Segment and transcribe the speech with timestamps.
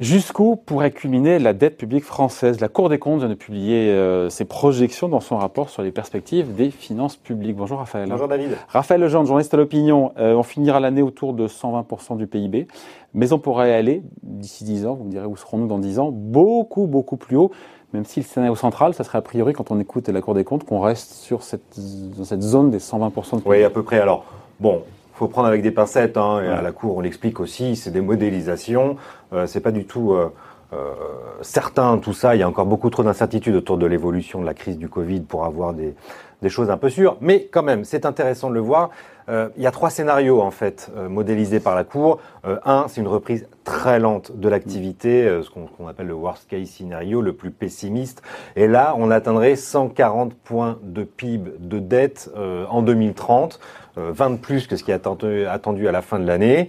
[0.00, 2.60] Jusqu'où pourrait culminer la dette publique française?
[2.60, 5.90] La Cour des comptes vient de publier euh, ses projections dans son rapport sur les
[5.90, 7.56] perspectives des finances publiques.
[7.56, 8.08] Bonjour Raphaël.
[8.08, 8.56] Bonjour David.
[8.68, 10.12] Raphaël Legendre, journaliste à l'opinion.
[10.16, 12.68] Euh, on finira l'année autour de 120% du PIB,
[13.12, 16.10] mais on pourrait aller, d'ici 10 ans, vous me direz où serons-nous dans 10 ans,
[16.10, 17.50] beaucoup, beaucoup plus haut
[17.96, 20.44] même si le scénario central, ça serait a priori, quand on écoute la Cour des
[20.44, 21.78] comptes, qu'on reste sur cette,
[22.16, 23.42] dans cette zone des 120% de.
[23.46, 23.98] Oui, à peu près.
[23.98, 24.26] Alors,
[24.60, 24.82] bon,
[25.14, 26.16] faut prendre avec des pincettes.
[26.16, 27.74] Hein, et à la cour, on l'explique aussi.
[27.74, 28.96] C'est des modélisations.
[29.32, 30.30] Euh, c'est pas du tout euh,
[30.74, 30.92] euh,
[31.40, 32.36] certain tout ça.
[32.36, 35.20] Il y a encore beaucoup trop d'incertitudes autour de l'évolution de la crise du Covid
[35.20, 35.94] pour avoir des,
[36.42, 37.16] des choses un peu sûres.
[37.20, 38.90] Mais quand même, c'est intéressant de le voir.
[39.28, 42.20] Euh, il y a trois scénarios en fait euh, modélisés par la Cour.
[42.44, 46.68] Euh, un, c'est une reprise très lente de l'activité, ce qu'on appelle le worst case
[46.68, 48.22] scenario, le plus pessimiste.
[48.54, 52.30] Et là, on atteindrait 140 points de PIB de dette
[52.70, 53.58] en 2030.
[53.96, 56.68] 20 de plus que ce qui est attendu, attendu à la fin de l'année.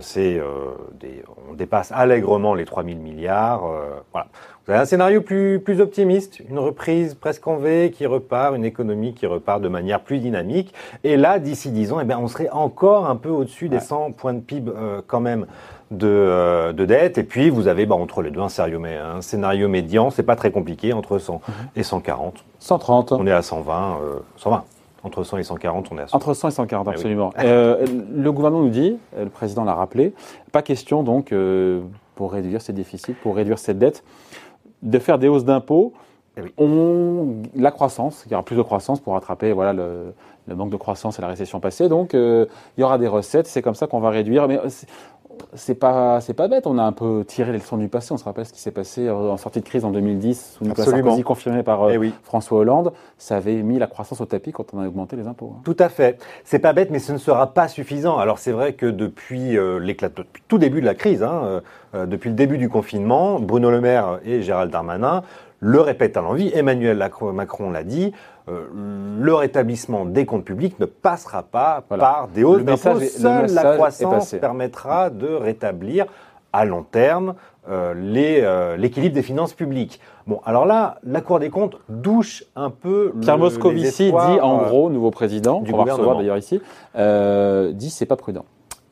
[0.00, 0.42] c'est
[1.48, 3.62] on dépasse allègrement les 3000 milliards.
[4.12, 4.26] voilà.
[4.68, 8.66] Vous avez un scénario plus, plus optimiste, une reprise presque en V qui repart, une
[8.66, 10.74] économie qui repart de manière plus dynamique.
[11.04, 14.12] Et là, d'ici 10 ans, eh bien, on serait encore un peu au-dessus des 100
[14.12, 15.46] points de PIB euh, quand même
[15.90, 17.16] de, euh, de, dette.
[17.16, 20.36] Et puis, vous avez bah, entre les deux un scénario, un scénario médian, c'est pas
[20.36, 21.54] très compliqué, entre 100 mhm.
[21.74, 22.44] et 140.
[22.58, 23.12] 130.
[23.12, 24.00] On est à 120,
[24.36, 24.56] 120.
[24.56, 24.60] Euh,
[25.02, 26.14] entre 100 et 140, on est à 100.
[26.14, 27.32] Entre 100 et 140, absolument.
[27.38, 30.12] le gouvernement nous dit, le président l'a rappelé,
[30.52, 31.32] pas question donc
[32.16, 34.04] pour réduire ces déficits, pour réduire cette dette
[34.82, 35.92] de faire des hausses d'impôts,
[36.36, 40.14] eh on, la croissance, il y aura plus de croissance pour rattraper voilà, le,
[40.54, 41.88] manque de croissance et la récession passée.
[41.88, 44.46] Donc, euh, il y aura des recettes, c'est comme ça qu'on va réduire.
[44.46, 44.58] Mais
[45.54, 46.66] c'est pas c'est pas bête.
[46.66, 48.12] On a un peu tiré les leçons du passé.
[48.12, 50.86] On se rappelle ce qui s'est passé en sortie de crise en 2010 sous Nicolas
[50.86, 52.92] Sarkozy, confirmé par euh, eh François Hollande.
[53.16, 55.54] Ça avait mis la croissance au tapis quand on a augmenté les impôts.
[55.56, 55.60] Hein.
[55.64, 56.18] Tout à fait.
[56.44, 58.18] C'est pas bête, mais ce ne sera pas suffisant.
[58.18, 61.62] Alors c'est vrai que depuis euh, l'éclat, depuis tout début de la crise, hein,
[61.94, 65.22] euh, depuis le début du confinement, Bruno Le Maire et Gérald Darmanin
[65.60, 66.50] le répètent à l'envie.
[66.54, 66.98] Emmanuel
[67.32, 68.12] Macron l'a dit.
[68.48, 68.66] Euh,
[69.20, 73.00] le rétablissement des comptes publics ne passera pas par des hausses d'impôts.
[73.00, 76.06] Seule la croissance permettra de rétablir
[76.52, 77.34] à long terme
[77.68, 80.00] euh, euh, l'équilibre des finances publiques.
[80.26, 83.12] Bon, alors là, la Cour des comptes douche un peu.
[83.20, 86.60] Pierre le, Moscovici dit en gros, nouveau président, du gouvernement d'ailleurs ici,
[86.94, 88.44] dit c'est pas prudent.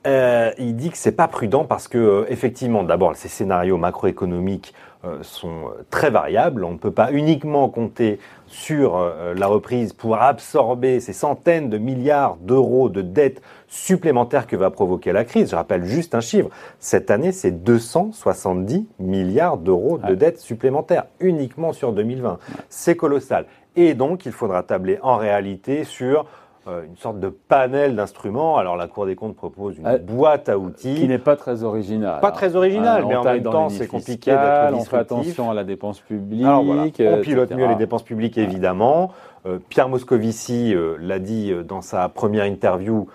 [0.04, 5.66] il dit que c'est pas prudent parce que effectivement, d'abord, ces scénarios macroéconomiques euh, sont
[5.66, 6.64] euh, très variables.
[6.64, 11.78] On ne peut pas uniquement compter sur euh, la reprise pour absorber ces centaines de
[11.78, 15.50] milliards d'euros de dettes supplémentaires que va provoquer la crise.
[15.50, 16.48] Je rappelle juste un chiffre.
[16.78, 22.38] Cette année, c'est 270 milliards d'euros de dettes supplémentaires uniquement sur 2020.
[22.68, 23.46] C'est colossal.
[23.74, 26.26] Et donc, il faudra tabler en réalité sur
[26.68, 28.56] euh, une sorte de panel d'instruments.
[28.56, 30.96] Alors la Cour des comptes propose une euh, boîte à outils.
[30.96, 32.20] Qui n'est pas très originale.
[32.20, 35.62] Pas très originale, mais en même temps c'est compliqué d'être On fait attention à la
[35.62, 36.46] dépense publique.
[36.46, 39.12] On pilote mieux les dépenses publiques évidemment.
[39.46, 43.06] Euh, Pierre Moscovici l'a dit dans sa première interview,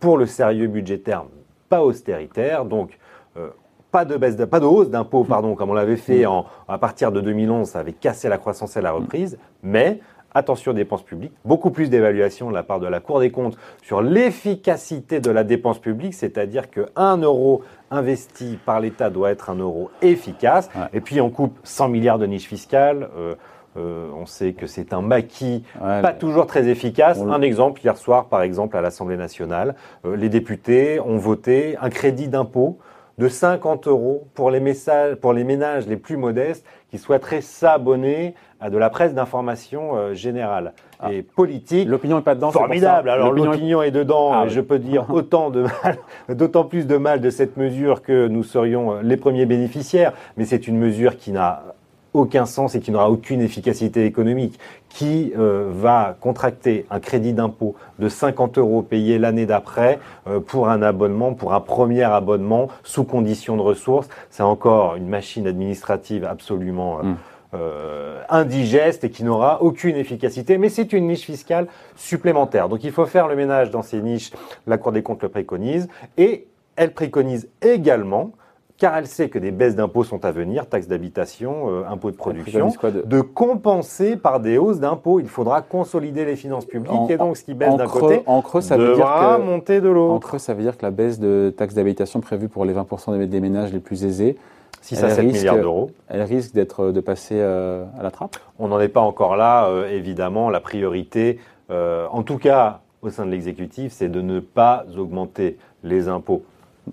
[0.00, 1.24] pour le sérieux budgétaire,
[1.68, 2.64] pas austéritaire.
[2.64, 2.98] Donc
[3.92, 7.12] pas de baisse, pas de hausse d'impôts, pardon, comme on l'avait fait en, à partir
[7.12, 10.00] de 2011, ça avait cassé la croissance et la reprise, mais
[10.36, 13.56] attention aux dépenses publiques, beaucoup plus d'évaluation de la part de la Cour des comptes
[13.82, 19.56] sur l'efficacité de la dépense publique, c'est-à-dire qu'un euro investi par l'État doit être un
[19.56, 20.68] euro efficace.
[20.92, 23.08] Et puis on coupe 100 milliards de niches fiscales.
[23.16, 23.34] Euh,
[23.76, 27.20] euh, on sait que c'est un maquis pas toujours très efficace.
[27.20, 29.74] Un exemple, hier soir, par exemple, à l'Assemblée nationale,
[30.04, 32.78] euh, les députés ont voté un crédit d'impôt
[33.18, 38.34] de 50 euros pour les, messages, pour les ménages les plus modestes qui souhaiteraient s'abonner
[38.60, 41.12] à de la presse d'information euh, générale ah.
[41.12, 41.88] et politique.
[41.88, 42.50] L'opinion n'est pas dedans.
[42.50, 43.10] Formidable.
[43.10, 43.90] Alors l'opinion est...
[43.90, 44.32] dedans.
[44.32, 45.98] Ah je peux dire autant de mal,
[46.36, 50.12] d'autant plus de mal de cette mesure que nous serions euh, les premiers bénéficiaires.
[50.36, 51.62] Mais c'est une mesure qui n'a
[52.14, 57.74] aucun sens et qui n'aura aucune efficacité économique, qui euh, va contracter un crédit d'impôt
[57.98, 59.98] de 50 euros payé l'année d'après
[60.46, 64.08] pour un abonnement, pour un premier abonnement sous condition de ressources?
[64.30, 67.02] C'est encore une machine administrative absolument...
[67.02, 67.16] Hmm.
[67.54, 70.58] Euh, indigeste et qui n'aura aucune efficacité.
[70.58, 72.68] Mais c'est une niche fiscale supplémentaire.
[72.68, 74.32] Donc il faut faire le ménage dans ces niches.
[74.66, 75.88] La Cour des comptes le préconise.
[76.16, 78.32] Et elle préconise également
[78.78, 82.16] car elle sait que des baisses d'impôts sont à venir, taxes d'habitation, euh, impôts de
[82.16, 82.70] production,
[83.04, 83.20] de...
[83.20, 85.20] compenser par des hausses d'impôts.
[85.20, 88.60] Il faudra consolider les finances publiques et donc ce qui baisse d'un côté en creux,
[88.60, 90.14] ça veut dire que, monter de l'autre.
[90.14, 93.26] En creux, ça veut dire que la baisse de taxes d'habitation prévue pour les 20%
[93.26, 94.36] des ménages les plus aisés
[94.86, 95.90] 6 à 7 milliards d'euros.
[96.08, 98.36] Elle risque d'être de passer euh, à la trappe?
[98.58, 100.48] On n'en est pas encore là, euh, évidemment.
[100.48, 101.40] La priorité,
[101.70, 106.44] euh, en tout cas au sein de l'exécutif, c'est de ne pas augmenter les impôts.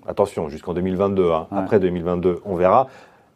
[0.06, 1.30] Attention, jusqu'en 2022.
[1.30, 1.46] Hein.
[1.50, 2.88] Après 2022, on verra.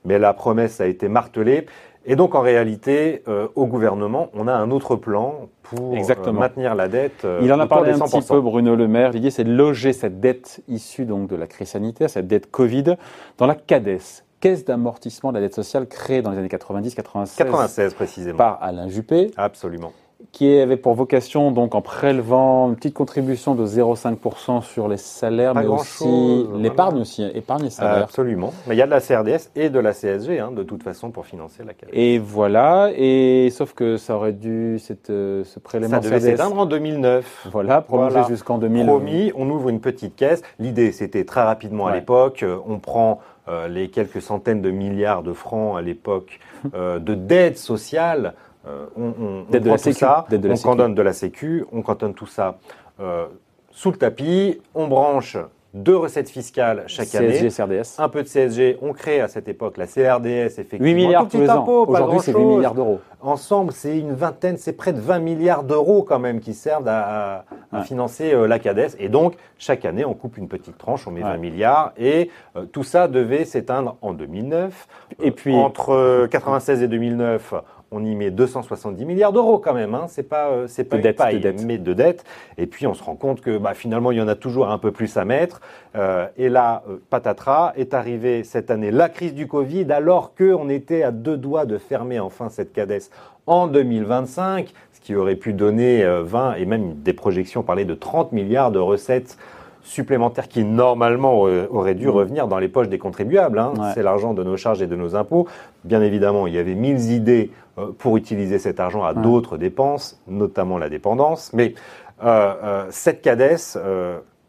[0.05, 1.67] Mais la promesse a été martelée.
[2.11, 6.75] Et donc, en réalité, euh, au gouvernement, on a un autre plan pour euh, maintenir
[6.75, 7.25] la dette.
[7.25, 9.11] Euh, Il en a parlé un petit peu, Bruno Le Maire.
[9.13, 12.97] L'idée, c'est de loger cette dette issue donc de la crise sanitaire, cette dette Covid,
[13.37, 17.95] dans la CADES, caisse d'amortissement de la dette sociale créée dans les années 90-96 96
[17.95, 19.33] précisément par Alain Juppé.
[19.37, 19.93] Absolument
[20.33, 25.55] qui avait pour vocation, donc en prélevant une petite contribution de 0,5% sur les salaires,
[25.55, 28.05] mais aussi l'épargne aussi, épargne et salaire.
[28.05, 28.53] Absolument.
[28.67, 31.11] Mais il y a de la CRDS et de la CSG, hein, de toute façon,
[31.11, 31.91] pour financer la CADES.
[31.93, 36.59] Et voilà, et sauf que ça aurait dû, cette, euh, ce prélèvement Ça devait s'éteindre
[36.59, 37.49] en 2009.
[37.51, 38.87] Voilà, prolongé jusqu'en 2000.
[38.87, 40.43] Promis, on ouvre une petite caisse.
[40.59, 45.23] L'idée, c'était très rapidement à l'époque, euh, on prend euh, les quelques centaines de milliards
[45.23, 46.39] de francs à l'époque
[46.75, 48.35] de dette sociale
[48.69, 52.59] euh, on, on, prend tout ça, on cantonne de la Sécu, on cantonne tout ça
[53.01, 53.27] euh,
[53.71, 55.37] sous le tapis, on branche
[55.75, 57.49] deux recettes fiscales chaque année.
[57.49, 57.99] CRDS.
[57.99, 58.79] Un peu de CSG.
[58.83, 60.85] On crée à cette époque la CRDS, effectivement.
[60.85, 61.65] 8 milliards tous les ans.
[61.67, 63.01] Aujourd'hui, c'est 8 milliards d'euros.
[63.21, 67.45] Ensemble, c'est une vingtaine, c'est près de 20 milliards d'euros quand même qui servent à,
[67.85, 68.97] financer euh, la CADES.
[68.99, 71.93] Et donc, chaque année, on coupe une petite tranche, on met 20 milliards.
[71.99, 72.31] Et
[72.73, 74.89] tout ça devait s'éteindre en 2009.
[75.21, 77.55] Et puis, entre 96 et 2009,
[77.91, 79.95] on y met 270 milliards d'euros quand même.
[79.95, 80.07] Hein.
[80.09, 82.25] C'est pas, euh, c'est pas de une paille, de mais de dette.
[82.57, 84.79] Et puis on se rend compte que bah, finalement il y en a toujours un
[84.79, 85.61] peu plus à mettre.
[85.97, 90.69] Euh, et là, euh, patatras, est arrivée cette année la crise du Covid, alors qu'on
[90.69, 93.11] était à deux doigts de fermer enfin cette CADES
[93.47, 98.33] en 2025, ce qui aurait pu donner 20 et même des projections parlaient de 30
[98.33, 99.39] milliards de recettes
[99.83, 102.11] supplémentaires qui normalement auraient dû mmh.
[102.11, 103.59] revenir dans les poches des contribuables.
[103.59, 103.73] Hein.
[103.95, 105.49] C'est l'argent de nos charges et de nos impôts.
[105.85, 107.51] Bien évidemment, il y avait mille idées
[107.99, 111.53] pour utiliser cet argent à d'autres dépenses, notamment la dépendance.
[111.53, 111.75] Mais
[112.23, 113.79] euh, euh, cette CADES,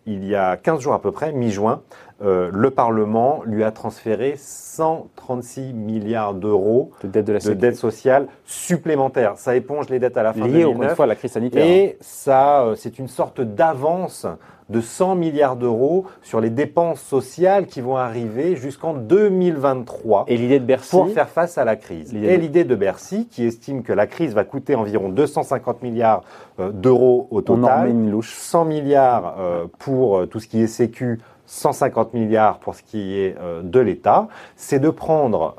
[0.05, 1.81] il y a 15 jours à peu près, mi-juin,
[2.21, 9.37] le Parlement lui a transféré 136 milliards d'euros de dette, de dette sociale supplémentaires.
[9.37, 10.95] Ça éponge les dettes à la fin de 2009.
[10.95, 11.65] fois à la crise sanitaire.
[11.65, 11.97] Et hein.
[12.01, 14.27] ça, c'est une sorte d'avance
[14.69, 20.25] de 100 milliards d'euros sur les dépenses sociales qui vont arriver jusqu'en 2023.
[20.27, 22.13] Et l'idée de Bercy Pour faire face à la crise.
[22.13, 26.23] Et l'idée de Bercy qui estime que la crise va coûter environ 250 milliards
[26.59, 27.89] euh, d'euros au total.
[27.89, 28.33] une louche.
[28.33, 31.19] 100 milliards euh, pour euh, tout ce qui est sécu,
[31.51, 35.55] 150 milliards pour ce qui est de l'État, c'est de prendre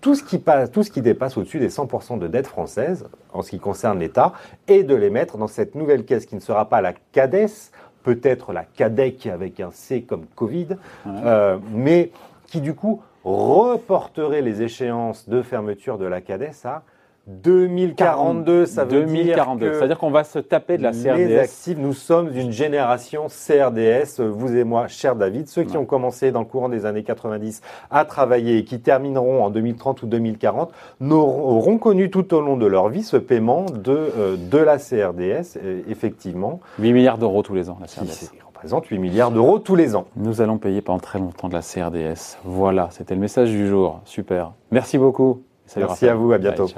[0.00, 3.42] tout, ce qui passe, tout ce qui dépasse au-dessus des 100% de dette française en
[3.42, 4.32] ce qui concerne l'État
[4.68, 7.72] et de les mettre dans cette nouvelle caisse qui ne sera pas la CADES,
[8.02, 10.68] peut-être la CADEC avec un C comme Covid,
[11.06, 12.10] euh, mais
[12.46, 16.82] qui du coup reporterait les échéances de fermeture de la CADES à
[17.26, 19.66] 2042, ça veut 2042.
[19.66, 21.16] dire c'est-à-dire qu'on va se taper de la CRDS.
[21.16, 25.84] Les actifs, nous sommes une génération CRDS, vous et moi, cher David, ceux qui ont
[25.84, 30.06] commencé dans le courant des années 90 à travailler et qui termineront en 2030 ou
[30.06, 30.72] 2040
[31.10, 35.58] auront connu tout au long de leur vie ce paiement de, euh, de la CRDS,
[35.88, 36.60] effectivement.
[36.78, 38.32] 8 milliards d'euros tous les ans, la CRDS.
[38.46, 40.06] Représente 8 milliards d'euros tous les ans.
[40.16, 42.38] Nous allons payer pendant très longtemps de la CRDS.
[42.44, 44.00] Voilà, c'était le message du jour.
[44.04, 44.52] Super.
[44.70, 45.42] Merci beaucoup.
[45.76, 46.68] Merci à vous, à bientôt.